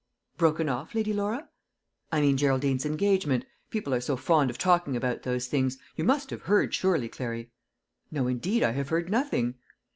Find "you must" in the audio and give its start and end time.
5.95-6.31